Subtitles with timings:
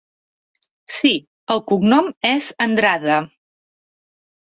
[0.93, 1.11] Sí,
[1.55, 3.19] el cognom és Andrade.